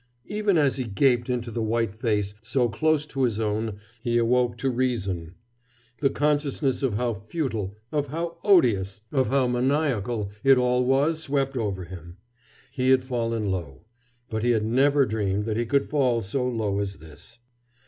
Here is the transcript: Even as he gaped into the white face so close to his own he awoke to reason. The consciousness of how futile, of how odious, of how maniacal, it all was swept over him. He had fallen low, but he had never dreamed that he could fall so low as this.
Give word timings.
Even 0.25 0.57
as 0.57 0.77
he 0.77 0.85
gaped 0.85 1.29
into 1.29 1.51
the 1.51 1.61
white 1.61 1.93
face 1.93 2.33
so 2.41 2.67
close 2.67 3.05
to 3.05 3.21
his 3.21 3.39
own 3.39 3.77
he 4.01 4.17
awoke 4.17 4.57
to 4.57 4.71
reason. 4.71 5.35
The 5.99 6.09
consciousness 6.09 6.81
of 6.81 6.95
how 6.95 7.13
futile, 7.13 7.75
of 7.91 8.07
how 8.07 8.39
odious, 8.43 9.01
of 9.11 9.27
how 9.27 9.45
maniacal, 9.45 10.31
it 10.43 10.57
all 10.57 10.83
was 10.85 11.21
swept 11.21 11.55
over 11.55 11.83
him. 11.83 12.17
He 12.71 12.89
had 12.89 13.03
fallen 13.03 13.51
low, 13.51 13.83
but 14.27 14.41
he 14.41 14.49
had 14.49 14.65
never 14.65 15.05
dreamed 15.05 15.45
that 15.45 15.55
he 15.57 15.67
could 15.67 15.87
fall 15.87 16.23
so 16.23 16.47
low 16.47 16.79
as 16.79 16.95
this. 16.97 17.37